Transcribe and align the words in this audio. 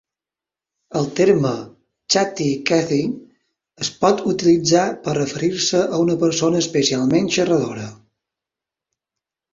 El 0.99 1.09
terme 1.17 1.51
"Chatty 2.15 2.47
Cathy" 2.69 2.97
es 3.85 3.93
pot 4.05 4.25
utilitzar 4.33 4.87
per 5.05 5.15
referir-se 5.21 5.85
a 5.85 6.01
una 6.07 6.19
persona 6.27 6.63
especialment 6.67 7.31
xerradora. 7.37 7.89